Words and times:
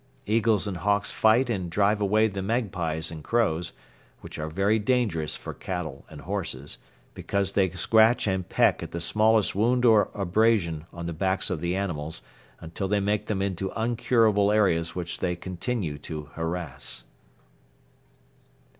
Eagles 0.25 0.65
and 0.65 0.77
hawks 0.77 1.11
fight 1.11 1.47
and 1.47 1.69
drive 1.69 2.01
away 2.01 2.27
the 2.27 2.41
magpies 2.41 3.11
and 3.11 3.23
crows, 3.23 3.71
which 4.21 4.39
are 4.39 4.49
very 4.49 4.79
dangerous 4.79 5.35
for 5.35 5.53
cattle 5.53 6.07
and 6.09 6.21
horses, 6.21 6.79
because 7.13 7.51
they 7.51 7.69
scratch 7.69 8.25
and 8.25 8.49
peck 8.49 8.81
at 8.81 8.89
the 8.89 8.99
smallest 8.99 9.53
wound 9.53 9.85
or 9.85 10.09
abrasion 10.15 10.87
on 10.91 11.05
the 11.05 11.13
backs 11.13 11.51
of 11.51 11.61
the 11.61 11.75
animals 11.75 12.23
until 12.59 12.87
they 12.87 12.99
make 12.99 13.25
them 13.27 13.43
into 13.43 13.69
uncurable 13.77 14.51
areas 14.51 14.95
which 14.95 15.19
they 15.19 15.35
continue 15.35 15.99
to 15.99 16.31
harass. 16.33 17.03